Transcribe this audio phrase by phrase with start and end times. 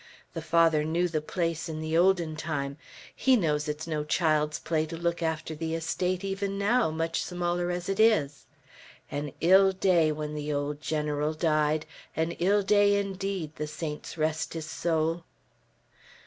[0.33, 2.77] The Father knew the place in the olden time.
[3.15, 7.69] He knows it's no child's play to look after the estate even now, much smaller
[7.69, 8.47] as it is!
[9.11, 11.85] An ill day when the old General died,
[12.15, 15.23] an ill day indeed, the saints rest his soul!"